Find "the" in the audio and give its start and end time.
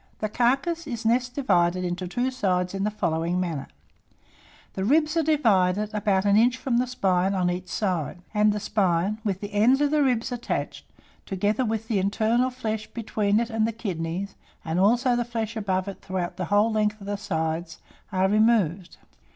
0.17-0.29, 2.85-2.89, 4.73-4.83, 6.77-6.87, 8.51-8.59, 9.41-9.53, 9.91-10.01, 11.87-11.99, 13.67-13.71, 15.15-15.23, 16.35-16.45, 17.05-17.15